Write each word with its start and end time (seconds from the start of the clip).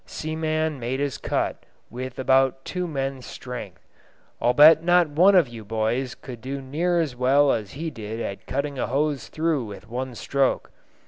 Seaman 0.07 0.79
made 0.79 0.99
his 0.99 1.19
cut 1.19 1.63
with 1.91 2.17
about 2.17 2.65
two 2.65 2.87
men's 2.87 3.27
strength; 3.27 3.85
I'll 4.41 4.55
bet 4.55 4.83
not 4.83 5.09
one 5.09 5.35
of 5.35 5.47
you 5.47 5.63
boys 5.63 6.15
could 6.15 6.41
do 6.41 6.59
near 6.59 6.99
as 6.99 7.15
well 7.15 7.51
as 7.51 7.73
he 7.73 7.91
did 7.91 8.19
at 8.19 8.47
cutting 8.47 8.79
a 8.79 8.87
hose 8.87 9.27
through 9.27 9.65
with 9.65 9.87
one 9.87 10.15
stroke. 10.15 10.71